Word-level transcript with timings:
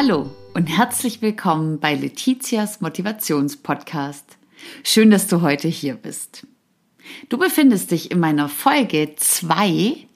Hallo 0.00 0.30
und 0.54 0.66
herzlich 0.66 1.22
willkommen 1.22 1.80
bei 1.80 1.92
Letizias 1.92 2.80
Motivationspodcast. 2.80 4.38
Schön, 4.84 5.10
dass 5.10 5.26
du 5.26 5.42
heute 5.42 5.66
hier 5.66 5.96
bist. 5.96 6.46
Du 7.28 7.36
befindest 7.36 7.90
dich 7.90 8.12
in 8.12 8.20
meiner 8.20 8.48
Folge 8.48 9.16
2 9.16 10.06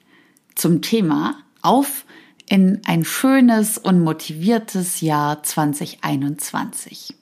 zum 0.55 0.81
Thema 0.81 1.35
auf 1.61 2.05
in 2.47 2.79
ein 2.85 3.03
schönes 3.03 3.77
und 3.77 4.01
motiviertes 4.01 5.01
Jahr 5.01 5.43
2021. 5.43 7.15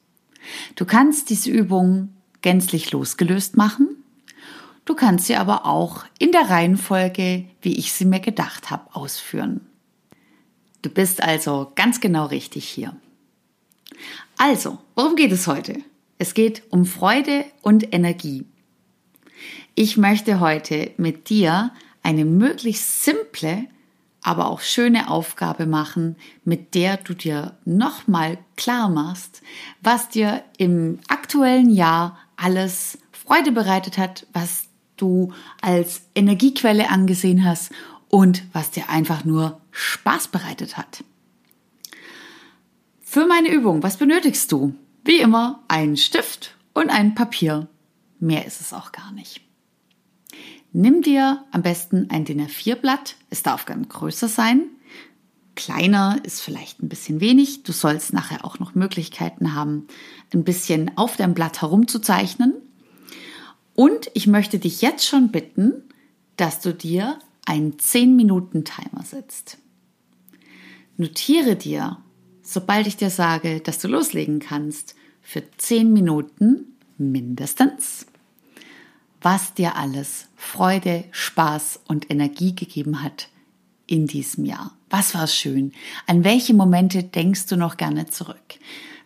Du 0.76 0.86
kannst 0.86 1.32
diese 1.32 1.50
Übung 1.50 2.10
gänzlich 2.44 2.92
losgelöst 2.92 3.58
machen. 3.58 4.04
Du 4.86 4.94
kannst 4.94 5.26
sie 5.26 5.36
aber 5.36 5.66
auch 5.66 6.06
in 6.20 6.32
der 6.32 6.52
Reihenfolge, 6.52 7.46
wie 7.64 7.80
ich 7.80 7.92
sie 7.92 8.06
mir 8.06 8.20
gedacht 8.20 8.70
habe, 8.70 8.96
ausführen. 8.96 9.62
Du 10.82 10.90
bist 10.90 11.22
also 11.22 11.72
ganz 11.76 12.00
genau 12.00 12.26
richtig 12.26 12.68
hier. 12.68 12.96
Also, 14.38 14.80
worum 14.96 15.16
geht 15.16 15.32
es 15.32 15.48
heute? 15.48 15.78
Es 16.18 16.34
geht 16.34 16.64
um 16.70 16.86
Freude 16.86 17.46
und 17.62 17.94
Energie. 17.94 18.46
Ich 19.76 19.98
möchte 19.98 20.40
heute 20.40 20.92
mit 20.98 21.30
dir 21.30 21.72
eine 22.04 22.26
möglichst 22.26 23.04
simple, 23.04 23.66
aber 24.24 24.48
auch 24.48 24.62
schöne 24.62 25.10
Aufgabe 25.10 25.66
machen, 25.66 26.16
mit 26.44 26.76
der 26.76 26.98
du 26.98 27.14
dir 27.14 27.58
nochmal 27.66 28.38
klar 28.56 28.90
machst, 28.90 29.42
was 29.82 30.10
dir 30.10 30.44
im 30.58 31.00
aktuellen 31.08 31.70
Jahr 31.70 32.18
alles 32.38 32.98
Freude 33.12 33.52
bereitet 33.52 33.98
hat, 33.98 34.28
was 34.34 34.66
du 34.98 35.34
als 35.62 36.04
Energiequelle 36.16 36.90
angesehen 36.90 37.46
hast 37.46 37.72
und 38.12 38.44
was 38.54 38.70
dir 38.70 38.90
einfach 38.90 39.26
nur 39.26 39.60
Spaß 39.72 40.28
bereitet 40.28 40.78
hat. 40.78 41.04
Für 43.00 43.26
meine 43.26 43.50
Übung, 43.50 43.82
was 43.82 43.98
benötigst 43.98 44.52
du? 44.52 44.76
Wie 45.04 45.20
immer, 45.20 45.64
einen 45.68 45.98
Stift 45.98 46.56
und 46.74 46.90
ein 46.90 47.16
Papier. 47.16 47.68
Mehr 48.20 48.46
ist 48.46 48.62
es 48.62 48.74
auch 48.74 48.92
gar 48.92 49.12
nicht. 49.14 49.42
Nimm 50.74 51.02
dir 51.02 51.44
am 51.52 51.64
besten 51.64 52.10
ein 52.10 52.24
DIN 52.24 52.46
A4-Blatt. 52.46 53.16
Es 53.30 53.44
darf 53.44 53.66
gern 53.66 53.90
größer 53.90 54.28
sein. 54.28 54.70
Kleiner 55.56 56.20
ist 56.24 56.42
vielleicht 56.42 56.82
ein 56.82 56.90
bisschen 56.90 57.20
wenig. 57.20 57.64
Du 57.64 57.72
sollst 57.72 58.14
nachher 58.14 58.46
auch 58.46 58.60
noch 58.60 58.76
Möglichkeiten 58.76 59.54
haben, 59.54 59.88
ein 60.34 60.44
bisschen 60.44 60.92
auf 60.98 61.18
deinem 61.18 61.34
Blatt 61.34 61.62
herumzuzeichnen. 61.62 62.54
Und 63.74 64.12
ich 64.14 64.28
möchte 64.28 64.60
dich 64.60 64.82
jetzt 64.82 65.06
schon 65.06 65.32
bitten, 65.32 65.84
dass 66.38 66.60
du 66.60 66.74
dir 66.74 67.20
einen 67.46 67.74
10-Minuten-Timer 67.74 69.04
setzt. 69.04 69.58
Notiere 70.98 71.56
dir, 71.56 71.98
sobald 72.42 72.88
ich 72.88 72.98
dir 72.98 73.10
sage, 73.10 73.60
dass 73.60 73.80
du 73.80 73.88
loslegen 73.88 74.40
kannst, 74.40 74.96
für 75.22 75.44
10 75.58 75.94
Minuten 75.94 76.76
mindestens, 76.98 78.06
was 79.22 79.54
dir 79.54 79.76
alles 79.76 80.28
Freude, 80.36 81.06
Spaß 81.12 81.82
und 81.88 82.10
Energie 82.10 82.56
gegeben 82.56 83.04
hat 83.04 83.30
in 83.88 84.08
diesem 84.08 84.46
Jahr. 84.46 84.76
Was 84.90 85.14
war 85.14 85.28
schön? 85.28 85.74
An 86.08 86.24
welche 86.24 86.54
Momente 86.54 87.04
denkst 87.04 87.46
du 87.48 87.56
noch 87.56 87.78
gerne 87.78 88.08
zurück? 88.08 88.60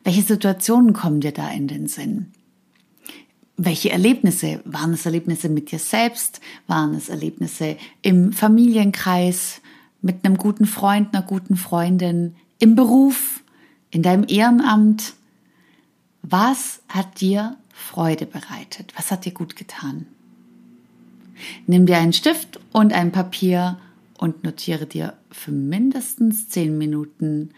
Welche 0.03 0.22
Situationen 0.22 0.94
kommen 0.94 1.22
dir 1.22 1.31
da 1.31 1.49
in 1.49 1.67
den 1.67 1.88
Sinn? 1.88 2.31
Welche 3.58 3.89
Erlebnisse? 3.89 4.61
Waren 4.66 4.94
es 4.94 5.06
Erlebnisse 5.06 5.50
mit 5.50 5.72
dir 5.72 5.80
selbst? 5.80 6.42
Waren 6.67 6.94
es 6.94 7.09
Erlebnisse 7.09 7.78
im 8.02 8.33
Familienkreis, 8.33 9.61
mit 10.02 10.23
einem 10.23 10.38
guten 10.38 10.66
Freund, 10.66 11.16
einer 11.16 11.26
guten 11.26 11.55
Freundin, 11.55 12.36
im 12.60 12.76
Beruf, 12.76 13.42
in 13.92 14.04
deinem 14.04 14.26
Ehrenamt? 14.27 15.14
Was 16.21 16.82
hat 16.89 17.21
dir 17.21 17.58
Freude 17.73 18.26
bereitet? 18.26 18.93
Was 18.95 19.11
hat 19.11 19.26
dir 19.26 19.33
gut 19.33 19.55
getan? 19.55 20.05
Nimm 21.67 21.86
dir 21.86 21.98
einen 21.98 22.14
Stift 22.14 22.60
und 22.72 22.93
ein 22.93 23.11
Papier 23.11 23.77
und 24.17 24.43
notiere 24.43 24.86
dir 24.86 25.14
für 25.32 25.52
mindestens 25.52 26.49
zehn 26.49 26.77
Minuten, 26.77 27.52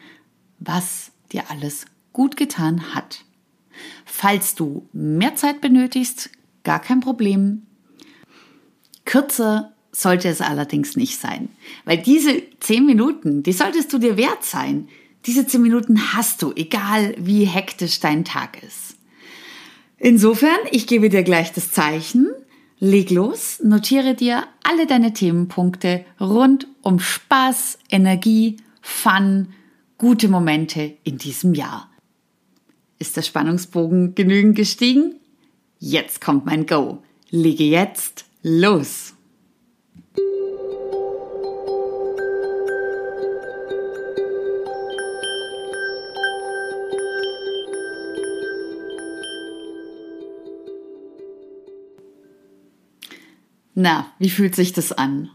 was 0.60 1.12
dir 1.32 1.50
alles 1.50 1.86
gut 2.14 2.36
getan 2.38 2.96
hat. 2.96 3.24
Falls 4.06 4.56
du 4.56 4.88
mehr 4.94 5.36
Zeit 5.36 5.62
benötigst, 5.62 6.30
gar 6.64 6.80
kein 6.80 7.00
Problem. 7.00 7.64
Kürzer 9.06 9.74
sollte 9.92 10.28
es 10.28 10.42
allerdings 10.42 10.96
nicht 10.96 11.20
sein, 11.20 11.50
weil 11.86 11.98
diese 11.98 12.44
zehn 12.60 12.86
Minuten, 12.86 13.42
die 13.42 13.54
solltest 13.54 13.92
du 13.94 13.98
dir 13.98 14.18
wert 14.18 14.44
sein. 14.44 14.88
Diese 15.26 15.48
zehn 15.48 15.62
Minuten 15.62 16.14
hast 16.14 16.42
du, 16.42 16.54
egal 16.56 17.16
wie 17.18 17.46
hektisch 17.46 18.00
dein 18.00 18.24
Tag 18.24 18.62
ist. 18.64 18.98
Insofern, 19.98 20.60
ich 20.72 20.86
gebe 20.88 21.10
dir 21.10 21.24
gleich 21.24 21.52
das 21.54 21.72
Zeichen. 21.72 22.30
Leg 22.80 23.10
los, 23.10 23.60
notiere 23.64 24.14
dir 24.14 24.44
alle 24.64 24.86
deine 24.86 25.14
Themenpunkte 25.14 26.06
rund 26.22 26.68
um 26.84 27.00
Spaß, 27.00 27.80
Energie, 27.90 28.58
Fun, 28.82 29.48
gute 29.98 30.28
Momente 30.28 30.98
in 31.04 31.18
diesem 31.18 31.56
Jahr. 31.56 31.90
Ist 33.00 33.16
der 33.16 33.22
Spannungsbogen 33.22 34.16
genügend 34.16 34.56
gestiegen? 34.56 35.16
Jetzt 35.80 36.20
kommt 36.20 36.46
mein 36.46 36.66
Go. 36.66 37.04
Lege 37.30 37.64
jetzt 37.64 38.26
los. 38.42 39.14
Na, 53.76 54.12
wie 54.18 54.32
fühlt 54.32 54.56
sich 54.56 54.74
das 54.74 54.92
an? 54.92 55.30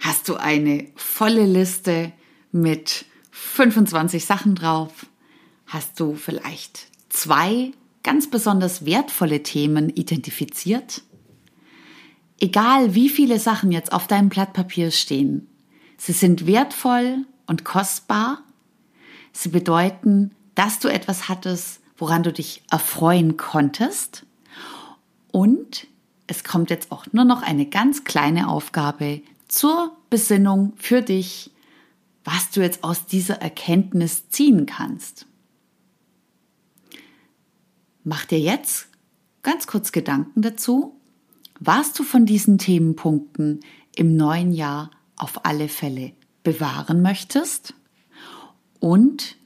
Hast 0.00 0.28
du 0.28 0.34
eine 0.34 0.88
volle 0.96 1.46
Liste 1.46 2.12
mit 2.50 3.04
25 3.30 4.24
Sachen 4.24 4.56
drauf? 4.56 5.06
Hast 5.66 5.98
du 5.98 6.14
vielleicht 6.14 6.88
zwei 7.08 7.72
ganz 8.02 8.30
besonders 8.30 8.84
wertvolle 8.84 9.42
Themen 9.42 9.88
identifiziert? 9.88 11.02
Egal 12.40 12.94
wie 12.94 13.08
viele 13.08 13.38
Sachen 13.38 13.72
jetzt 13.72 13.92
auf 13.92 14.06
deinem 14.06 14.28
Blatt 14.28 14.52
Papier 14.52 14.90
stehen, 14.90 15.48
sie 15.96 16.12
sind 16.12 16.46
wertvoll 16.46 17.24
und 17.46 17.64
kostbar. 17.64 18.42
Sie 19.32 19.48
bedeuten, 19.48 20.32
dass 20.54 20.78
du 20.78 20.88
etwas 20.88 21.28
hattest, 21.28 21.80
woran 21.96 22.22
du 22.22 22.32
dich 22.32 22.62
erfreuen 22.70 23.36
konntest. 23.36 24.26
Und 25.30 25.86
es 26.26 26.44
kommt 26.44 26.70
jetzt 26.70 26.92
auch 26.92 27.06
nur 27.12 27.24
noch 27.24 27.42
eine 27.42 27.66
ganz 27.66 28.04
kleine 28.04 28.48
Aufgabe 28.48 29.22
zur 29.48 29.96
Besinnung 30.10 30.72
für 30.76 31.02
dich, 31.02 31.50
was 32.24 32.50
du 32.50 32.60
jetzt 32.62 32.84
aus 32.84 33.06
dieser 33.06 33.42
Erkenntnis 33.42 34.28
ziehen 34.30 34.66
kannst. 34.66 35.26
Mach 38.04 38.26
dir 38.26 38.38
jetzt 38.38 38.88
ganz 39.42 39.66
kurz 39.66 39.90
Gedanken 39.90 40.42
dazu, 40.42 41.00
was 41.58 41.94
du 41.94 42.02
von 42.02 42.26
diesen 42.26 42.58
Themenpunkten 42.58 43.60
im 43.96 44.14
neuen 44.14 44.52
Jahr 44.52 44.90
auf 45.16 45.46
alle 45.46 45.68
Fälle 45.68 46.12
bewahren 46.42 47.00
möchtest 47.00 47.72
und 48.78 49.36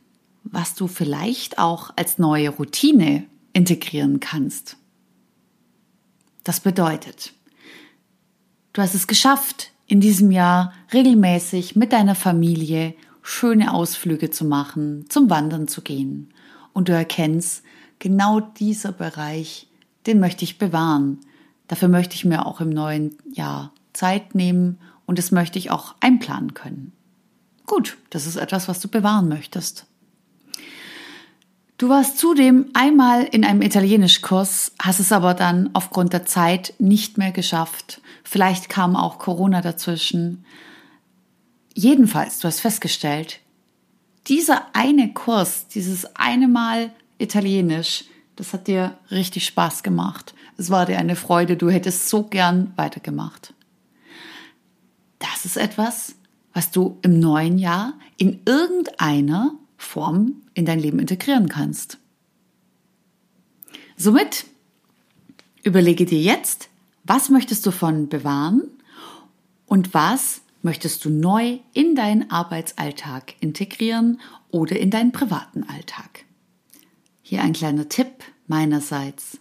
was 0.43 0.75
du 0.75 0.89
vielleicht 0.89 1.59
auch 1.59 1.91
als 1.97 2.19
neue 2.19 2.49
Routine 2.49 3.27
integrieren 3.53 4.19
kannst. 4.19 4.77
Das 6.43 6.59
bedeutet, 6.59 7.34
du 8.72 8.83
hast 8.83 8.95
es 8.95 9.07
geschafft, 9.07 9.71
in 9.87 10.01
diesem 10.01 10.33
Jahr 10.33 10.72
regelmäßig 10.93 11.77
mit 11.77 11.93
deiner 11.93 12.16
Familie 12.16 12.95
schöne 13.22 13.72
Ausflüge 13.72 14.31
zu 14.31 14.45
machen, 14.45 15.04
zum 15.09 15.31
Wandern 15.31 15.69
zu 15.69 15.83
gehen. 15.83 16.33
Und 16.72 16.89
du 16.89 16.93
erkennst, 16.93 17.63
genau 17.98 18.41
dieser 18.41 18.92
Bereich, 18.92 19.68
den 20.06 20.21
möchte 20.21 20.45
ich 20.45 20.59
bewahren. 20.59 21.18
Dafür 21.66 21.89
möchte 21.89 22.15
ich 22.15 22.24
mir 22.24 22.47
auch 22.47 22.60
im 22.60 22.71
neuen 22.71 23.16
Jahr 23.33 23.72
Zeit 23.92 24.34
nehmen 24.34 24.78
und 25.06 25.18
das 25.18 25.30
möchte 25.33 25.59
ich 25.59 25.71
auch 25.71 25.95
einplanen 26.00 26.54
können. 26.54 26.92
Gut, 27.66 27.98
das 28.10 28.27
ist 28.27 28.36
etwas, 28.36 28.68
was 28.68 28.80
du 28.80 28.89
bewahren 28.89 29.28
möchtest. 29.28 29.86
Du 31.77 31.89
warst 31.89 32.18
zudem 32.18 32.71
einmal 32.74 33.22
in 33.22 33.45
einem 33.45 33.62
Italienischkurs, 33.62 34.72
hast 34.83 34.98
es 34.98 35.12
aber 35.12 35.34
dann 35.34 35.71
aufgrund 35.74 36.12
der 36.12 36.27
Zeit 36.27 36.74
nicht 36.78 37.18
mehr 37.18 37.30
geschafft. 37.30 38.01
Vielleicht 38.24 38.68
kam 38.68 38.97
auch 38.97 39.18
Corona 39.18 39.60
dazwischen. 39.60 40.44
Jedenfalls, 41.74 42.41
du 42.41 42.48
hast 42.48 42.60
festgestellt, 42.60 43.39
dieser 44.27 44.74
eine 44.74 45.12
Kurs, 45.12 45.68
dieses 45.68 46.16
eine 46.16 46.48
Mal 46.48 46.91
Italienisch. 47.18 48.04
Das 48.36 48.53
hat 48.53 48.68
dir 48.68 48.97
richtig 49.10 49.47
Spaß 49.47 49.82
gemacht. 49.82 50.34
Es 50.56 50.70
war 50.70 50.86
dir 50.86 50.98
eine 50.98 51.16
Freude. 51.16 51.56
Du 51.56 51.70
hättest 51.70 52.09
so 52.09 52.22
gern 52.22 52.72
weitergemacht. 52.76 53.53
Das 55.18 55.44
ist 55.44 55.56
etwas, 55.56 56.15
was 56.53 56.70
du 56.70 56.98
im 57.03 57.20
neuen 57.20 57.59
Jahr 57.59 57.94
in 58.16 58.41
irgendeiner 58.44 59.53
Form 59.76 60.42
in 60.54 60.65
dein 60.65 60.80
Leben 60.80 60.98
integrieren 60.98 61.48
kannst. 61.48 61.98
Somit 63.97 64.47
überlege 65.62 66.06
dir 66.06 66.20
jetzt, 66.20 66.68
was 67.04 67.30
möchtest 67.30 67.66
du 67.66 67.70
von 67.70 68.09
bewahren 68.09 68.62
und 69.66 69.94
was 69.94 70.42
möchtest 70.62 71.04
du 71.04 71.10
neu 71.10 71.59
in 71.72 71.94
deinen 71.94 72.30
Arbeitsalltag 72.30 73.34
integrieren 73.41 74.20
oder 74.50 74.78
in 74.78 74.91
deinen 74.91 75.12
privaten 75.12 75.65
Alltag. 75.65 76.24
Hier 77.28 77.42
ein 77.42 77.53
kleiner 77.53 77.91
Tipp 77.91 78.25
meinerseits. 78.47 79.36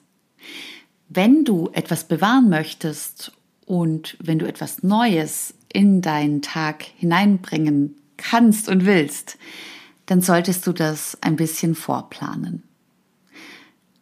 Wenn 1.08 1.46
du 1.46 1.70
etwas 1.72 2.04
bewahren 2.04 2.50
möchtest 2.50 3.32
und 3.66 4.18
wenn 4.20 4.40
du 4.40 4.46
etwas 4.46 4.84
Neues 4.84 5.54
in 5.72 6.02
deinen 6.02 6.42
Tag 6.42 6.84
hineinbringen 6.84 7.96
kannst 8.18 8.68
und 8.68 8.86
willst, 8.86 9.38
dann 10.06 10.20
solltest 10.20 10.68
du 10.68 10.74
das 10.74 11.18
ein 11.22 11.38
bisschen 11.38 11.76
vorplanen. 11.76 12.64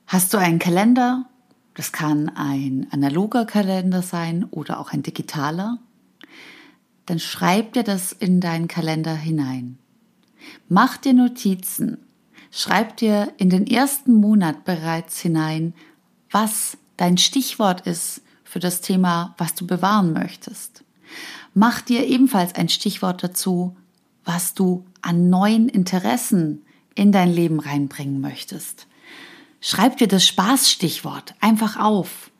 Hast 0.08 0.34
du 0.34 0.40
einen 0.40 0.58
Kalender? 0.58 1.30
Das 1.76 1.92
kann 1.92 2.30
ein 2.30 2.88
analoger 2.90 3.46
Kalender 3.46 4.02
sein 4.02 4.46
oder 4.46 4.80
auch 4.80 4.94
ein 4.94 5.04
digitaler. 5.04 5.78
Dann 7.06 7.20
schreib 7.20 7.74
dir 7.74 7.84
das 7.84 8.14
in 8.14 8.42
deinen 8.42 8.68
Kalender 8.68 9.14
hinein. 9.14 9.78
Mach 10.70 10.98
dir 10.98 11.14
Notizen. 11.14 12.00
Schreib 12.58 12.96
dir 12.96 13.34
in 13.36 13.50
den 13.50 13.68
ersten 13.68 14.14
Monat 14.14 14.64
bereits 14.64 15.20
hinein, 15.20 15.74
was 16.32 16.78
dein 16.96 17.18
Stichwort 17.18 17.86
ist 17.86 18.22
für 18.46 18.60
das 18.60 18.80
Thema, 18.80 19.36
was 19.38 19.56
du 19.56 19.68
bewahren 19.68 20.14
möchtest. 20.14 20.86
Mach 21.54 21.82
dir 21.82 22.08
ebenfalls 22.08 22.56
ein 22.56 22.70
Stichwort 22.70 23.22
dazu, 23.22 23.76
was 24.24 24.54
du 24.54 24.86
an 25.02 25.30
neuen 25.30 25.68
Interessen 25.68 26.64
in 26.96 27.12
dein 27.12 27.30
Leben 27.30 27.60
reinbringen 27.60 28.22
möchtest. 28.22 28.88
Schreib 29.60 29.98
dir 29.98 30.08
das 30.08 30.26
Spaßstichwort 30.26 31.36
einfach 31.42 31.78
auf. 31.78 32.32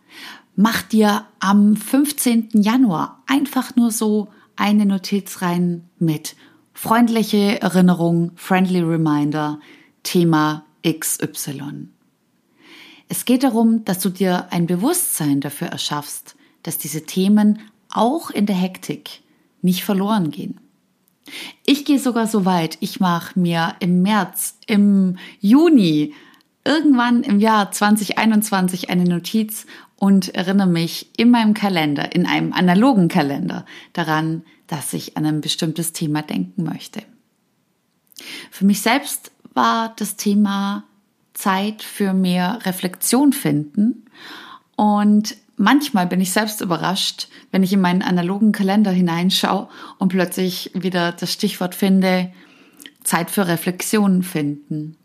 Mach 0.56 0.82
dir 0.82 1.26
am 1.42 1.76
15. 1.76 2.52
Januar 2.54 3.22
einfach 3.28 3.76
nur 3.76 3.92
so 3.92 4.30
eine 4.56 4.86
Notiz 4.86 5.42
rein 5.42 5.90
mit 6.00 6.38
freundliche 6.72 7.62
Erinnerung, 7.62 8.32
friendly 8.36 8.80
reminder, 8.80 9.60
Thema 10.06 10.66
XY. 10.88 11.90
Es 13.10 13.26
geht 13.26 13.44
darum, 13.44 13.84
dass 13.84 14.00
du 14.00 14.10
dir 14.10 14.48
ein 14.52 14.68
Bewusstsein 14.68 15.42
dafür 15.42 15.68
erschaffst, 15.68 16.36
dass 16.64 16.78
diese 16.78 17.06
Themen 17.06 17.60
auch 17.90 18.30
in 18.30 18.46
der 18.46 18.56
Hektik 18.56 19.22
nicht 19.62 19.84
verloren 19.84 20.32
gehen. 20.32 20.60
Ich 21.66 21.86
gehe 21.86 22.00
sogar 22.00 22.28
so 22.28 22.46
weit, 22.46 22.78
ich 22.80 23.00
mache 23.00 23.38
mir 23.40 23.76
im 23.80 24.02
März, 24.02 24.58
im 24.68 25.18
Juni 25.40 26.14
irgendwann 26.64 27.24
im 27.24 27.40
Jahr 27.40 27.72
2021 27.72 28.90
eine 28.90 29.06
Notiz 29.06 29.66
und 29.98 30.36
erinnere 30.36 30.68
mich 30.68 31.10
in 31.18 31.32
meinem 31.32 31.54
Kalender, 31.54 32.14
in 32.14 32.26
einem 32.26 32.54
analogen 32.54 33.08
Kalender 33.08 33.66
daran, 33.94 34.44
dass 34.68 34.94
ich 34.94 35.18
an 35.18 35.26
ein 35.26 35.42
bestimmtes 35.42 35.94
Thema 35.94 36.22
denken 36.22 36.64
möchte. 36.64 37.02
Für 38.52 38.66
mich 38.66 38.82
selbst 38.82 39.32
war 39.56 39.94
das 39.98 40.16
Thema 40.16 40.84
Zeit 41.34 41.82
für 41.82 42.14
mehr 42.14 42.60
Reflexion 42.66 43.34
finden 43.34 44.06
und 44.76 45.36
manchmal 45.58 46.08
bin 46.08 46.22
ich 46.22 46.32
selbst 46.32 46.62
überrascht, 46.62 47.28
wenn 47.52 47.64
ich 47.64 47.74
in 47.74 47.82
meinen 47.82 48.02
analogen 48.02 48.52
Kalender 48.52 48.92
hineinschaue 48.92 49.68
und 49.98 50.10
plötzlich 50.10 50.72
wieder 50.74 51.12
das 51.12 51.32
Stichwort 51.32 51.76
finde, 51.76 52.32
Zeit 53.04 53.32
für 53.32 53.48
Reflexion 53.48 54.24
finden. 54.24 54.98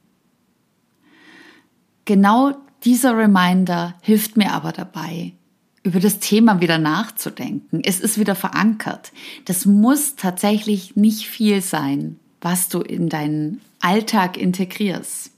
Genau 2.04 2.52
dieser 2.84 3.16
Reminder 3.16 3.94
hilft 4.00 4.36
mir 4.36 4.52
aber 4.52 4.72
dabei, 4.72 5.32
über 5.82 6.00
das 6.00 6.18
Thema 6.18 6.60
wieder 6.60 6.78
nachzudenken. 6.78 7.82
Es 7.84 8.00
ist 8.00 8.18
wieder 8.18 8.34
verankert. 8.34 9.12
Das 9.44 9.66
muss 9.66 10.16
tatsächlich 10.16 10.96
nicht 10.96 11.26
viel 11.26 11.62
sein, 11.62 12.18
was 12.40 12.68
du 12.68 12.80
in 12.80 13.08
deinen 13.08 13.60
Alltag 13.80 14.36
integrierst. 14.36 15.32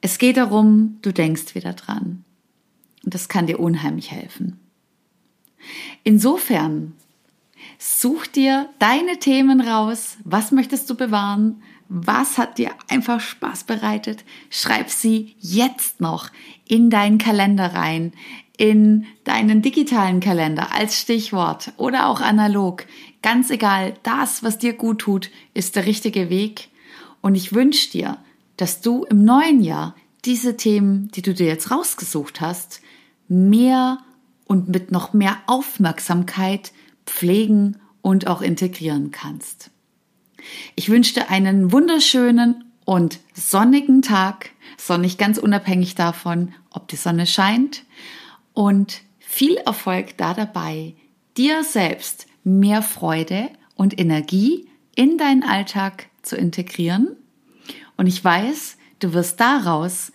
Es 0.00 0.18
geht 0.18 0.36
darum, 0.36 0.98
du 1.02 1.12
denkst 1.12 1.54
wieder 1.54 1.72
dran. 1.72 2.24
Und 3.04 3.14
das 3.14 3.28
kann 3.28 3.46
dir 3.46 3.60
unheimlich 3.60 4.10
helfen. 4.10 4.58
Insofern, 6.04 6.94
such 7.78 8.26
dir 8.26 8.68
deine 8.78 9.18
Themen 9.18 9.60
raus. 9.60 10.16
Was 10.24 10.52
möchtest 10.52 10.88
du 10.90 10.94
bewahren? 10.94 11.62
Was 11.88 12.36
hat 12.38 12.58
dir 12.58 12.72
einfach 12.88 13.20
Spaß 13.20 13.64
bereitet? 13.64 14.24
Schreib 14.50 14.90
sie 14.90 15.36
jetzt 15.38 16.00
noch 16.00 16.30
in 16.66 16.90
deinen 16.90 17.18
Kalender 17.18 17.74
rein, 17.74 18.12
in 18.56 19.06
deinen 19.24 19.62
digitalen 19.62 20.20
Kalender 20.20 20.74
als 20.74 20.98
Stichwort 20.98 21.72
oder 21.76 22.08
auch 22.08 22.20
analog. 22.20 22.86
Ganz 23.22 23.50
egal, 23.50 23.94
das, 24.02 24.42
was 24.42 24.58
dir 24.58 24.72
gut 24.72 25.00
tut, 25.00 25.30
ist 25.54 25.76
der 25.76 25.86
richtige 25.86 26.30
Weg. 26.30 26.70
Und 27.20 27.34
ich 27.34 27.52
wünsche 27.52 27.90
dir, 27.90 28.18
dass 28.56 28.80
du 28.80 29.04
im 29.04 29.24
neuen 29.24 29.62
Jahr 29.62 29.94
diese 30.24 30.56
Themen, 30.56 31.08
die 31.14 31.22
du 31.22 31.34
dir 31.34 31.46
jetzt 31.46 31.70
rausgesucht 31.70 32.40
hast, 32.40 32.80
mehr 33.28 33.98
und 34.46 34.68
mit 34.68 34.90
noch 34.90 35.12
mehr 35.12 35.38
Aufmerksamkeit 35.46 36.72
pflegen 37.04 37.78
und 38.02 38.26
auch 38.26 38.42
integrieren 38.42 39.10
kannst. 39.10 39.70
Ich 40.74 40.88
wünsche 40.88 41.14
dir 41.14 41.30
einen 41.30 41.72
wunderschönen 41.72 42.64
und 42.84 43.18
sonnigen 43.34 44.02
Tag, 44.02 44.50
sonnig 44.76 45.18
ganz 45.18 45.38
unabhängig 45.38 45.94
davon, 45.94 46.54
ob 46.70 46.88
die 46.88 46.96
Sonne 46.96 47.26
scheint 47.26 47.84
und 48.52 49.02
viel 49.18 49.56
Erfolg 49.56 50.16
da 50.16 50.34
dabei, 50.34 50.94
dir 51.36 51.64
selbst 51.64 52.26
mehr 52.44 52.82
Freude 52.82 53.50
und 53.74 53.98
Energie 53.98 54.68
in 54.94 55.18
deinen 55.18 55.42
Alltag 55.42 56.06
zu 56.22 56.36
integrieren. 56.36 57.16
Und 57.96 58.06
ich 58.06 58.22
weiß, 58.22 58.78
du 59.00 59.12
wirst 59.12 59.40
daraus 59.40 60.12